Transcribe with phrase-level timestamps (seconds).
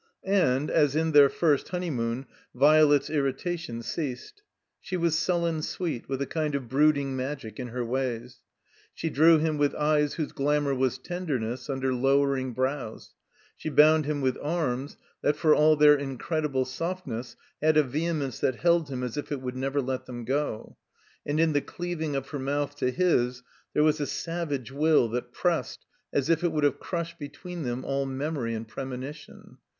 [0.25, 4.41] And, as in their first honeymoon, Violet's irrita tion ceased.
[4.79, 8.39] She was sullen sweet, with a kind of brooding magic in her ways.
[8.95, 13.13] She drew him with eyes whose glamour was tenderness tmder lowering brows;
[13.55, 18.55] she botmd him with arms that, for all their incredible softness, had a vehemence that
[18.55, 20.77] held him as if it would never let him go;
[21.27, 23.43] and in the deaving of her mouth to his
[23.75, 27.85] there was a savage will that pressed as if it would have crushed between them
[27.85, 29.59] all memory and premonition.